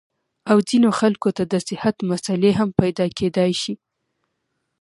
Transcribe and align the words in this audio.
او 0.49 0.57
ځينې 0.69 0.89
خلکو 0.99 1.29
ته 1.37 1.43
د 1.51 1.53
صحت 1.67 1.95
مسئلې 2.11 2.51
هم 2.59 2.69
پېدا 2.79 3.05
کېدے 3.17 3.47
شي- 3.61 3.73